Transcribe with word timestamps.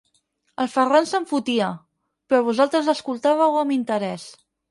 El 0.63 0.69
Ferran 0.75 1.07
se'n 1.09 1.27
fotia, 1.31 1.67
però 2.33 2.47
vosaltres 2.49 2.89
l'escoltàveu 2.91 3.59
amb 3.61 3.77
interès. 3.79 4.27